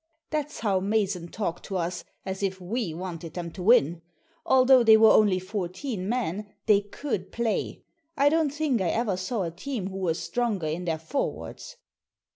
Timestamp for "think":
8.51-8.81